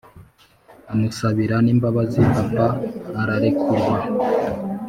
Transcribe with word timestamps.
amusabira 0.93 1.55
nimbabazi 1.63 2.19
papa 2.33 2.67
ararekurwa 3.21 3.95